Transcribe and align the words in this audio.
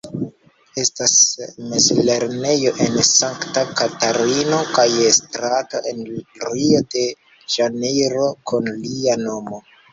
Estas 0.83 1.11
mezlernejo 1.73 2.71
en 2.85 2.97
Sankta 3.09 3.65
Katarino 3.81 4.63
kaj 4.79 4.87
strato 5.21 5.85
en 5.93 6.03
Rio-de-Ĵanejro 6.49 8.29
kun 8.53 8.75
lia 8.83 9.23
nomo. 9.29 9.67